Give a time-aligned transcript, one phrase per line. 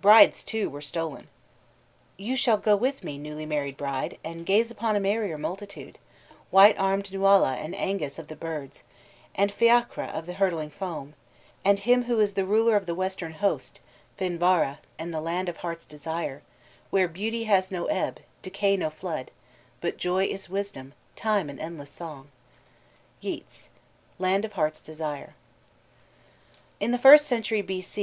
[0.00, 1.26] Brides too were stolen.
[2.16, 5.98] "You shall go with me, newly married bride, And gaze upon a merrier multitude;
[6.50, 8.84] White armed Nuala and Ængus of the birds,
[9.34, 11.14] And Feacra of the hurtling foam,
[11.64, 13.80] and him Who is the ruler of the western host,
[14.16, 16.42] Finvarra, and the Land of Heart's Desire,
[16.90, 19.32] Where beauty has no ebb, decay no flood,
[19.80, 22.30] But joy is wisdom, time an endless song."
[23.20, 23.68] YEATS:
[24.20, 25.34] Land of Heart's Desire.
[26.78, 27.80] In the first century B.
[27.80, 27.98] C.